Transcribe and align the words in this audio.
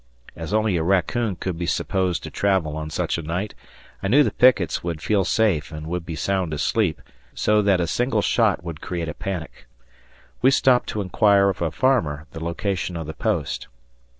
As 0.35 0.51
only 0.51 0.77
a 0.77 0.81
raccoon 0.83 1.35
could 1.35 1.59
be 1.59 1.67
supposed 1.67 2.23
to 2.23 2.31
travel 2.31 2.75
on 2.75 2.89
such 2.89 3.19
a 3.19 3.21
night, 3.21 3.53
I 4.01 4.07
knew 4.07 4.23
the 4.23 4.31
pickets 4.31 4.83
would 4.83 4.99
feel 4.99 5.23
safe 5.23 5.71
and 5.71 5.85
would 5.85 6.07
be 6.07 6.15
sound 6.15 6.55
asleep, 6.55 7.03
so 7.35 7.61
that 7.61 7.79
a 7.79 7.85
single 7.85 8.23
shot 8.23 8.63
would 8.63 8.81
create 8.81 9.07
a 9.09 9.13
panic. 9.13 9.67
We 10.41 10.49
stopped 10.49 10.89
to 10.89 11.01
inquire 11.01 11.49
of 11.49 11.61
a 11.61 11.69
farmer 11.69 12.25
the 12.31 12.43
location 12.43 12.97
of 12.97 13.05
the 13.05 13.13
post. 13.13 13.67